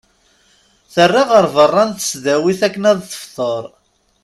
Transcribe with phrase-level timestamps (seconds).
[0.93, 3.65] Terra ɣer berra n tesdawit akken ad tefḍer.